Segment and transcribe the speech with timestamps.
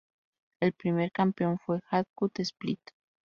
[0.61, 2.79] El primer campeón fue Hajduk Split.